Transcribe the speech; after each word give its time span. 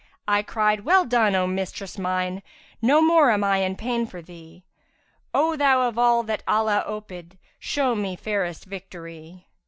I 0.27 0.41
cried: 0.41 0.79
'Well 0.79 1.05
done, 1.05 1.35
O 1.35 1.45
mistress 1.45 1.99
mine! 1.99 2.41
* 2.63 2.81
No 2.91 3.03
more 3.03 3.29
am 3.29 3.43
I 3.43 3.57
in 3.57 3.75
pain 3.75 4.07
for 4.07 4.19
thee; 4.19 4.65
O 5.31 5.55
thou 5.55 5.87
of 5.87 5.95
all 5.99 6.23
that 6.23 6.41
Allah 6.47 6.83
oped[FN#345] 6.87 7.37
* 7.51 7.59
Showest 7.59 8.01
me 8.01 8.15
fairest 8.15 8.65
victory!' 8.65 9.47